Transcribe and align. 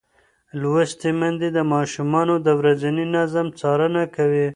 لوستې 0.61 1.09
میندې 1.19 1.49
د 1.53 1.59
ماشومانو 1.73 2.35
د 2.45 2.47
ورځني 2.59 3.05
نظم 3.15 3.47
څارنه 3.59 4.03
کوي. 4.15 4.47